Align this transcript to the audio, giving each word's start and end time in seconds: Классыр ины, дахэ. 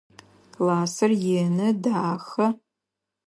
Классыр 0.55 1.11
ины, 1.39 1.67
дахэ. 1.83 2.47